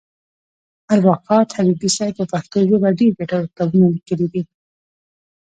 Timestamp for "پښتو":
2.31-2.57